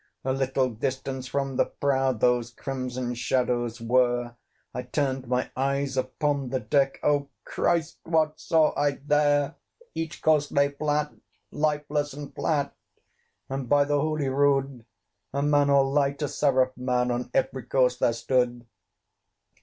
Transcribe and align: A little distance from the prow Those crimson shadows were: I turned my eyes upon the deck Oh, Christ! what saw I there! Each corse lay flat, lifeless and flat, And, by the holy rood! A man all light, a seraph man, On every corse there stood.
A 0.25 0.33
little 0.33 0.71
distance 0.71 1.27
from 1.27 1.57
the 1.57 1.65
prow 1.67 2.11
Those 2.11 2.49
crimson 2.49 3.13
shadows 3.13 3.79
were: 3.79 4.35
I 4.73 4.81
turned 4.81 5.27
my 5.27 5.51
eyes 5.55 5.95
upon 5.95 6.49
the 6.49 6.59
deck 6.59 6.99
Oh, 7.03 7.29
Christ! 7.45 7.99
what 8.03 8.39
saw 8.39 8.73
I 8.75 8.93
there! 9.05 9.57
Each 9.93 10.19
corse 10.19 10.51
lay 10.51 10.69
flat, 10.69 11.13
lifeless 11.51 12.13
and 12.15 12.33
flat, 12.33 12.75
And, 13.47 13.69
by 13.69 13.83
the 13.85 14.01
holy 14.01 14.29
rood! 14.29 14.85
A 15.35 15.43
man 15.43 15.69
all 15.69 15.91
light, 15.91 16.19
a 16.23 16.27
seraph 16.27 16.75
man, 16.75 17.11
On 17.11 17.29
every 17.35 17.61
corse 17.67 17.97
there 17.99 18.13
stood. 18.13 18.65